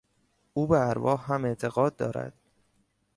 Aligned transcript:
او 0.53 0.67
به 0.67 0.87
ارواح 0.87 1.33
هم 1.33 1.45
اعتقاد 1.45 1.95
دارد. 1.95 2.33